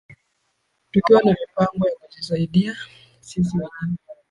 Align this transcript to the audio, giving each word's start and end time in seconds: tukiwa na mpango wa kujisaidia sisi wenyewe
tukiwa 0.91 1.21
na 1.23 1.33
mpango 1.51 1.85
wa 1.85 1.91
kujisaidia 2.07 2.75
sisi 3.19 3.57
wenyewe 3.57 3.97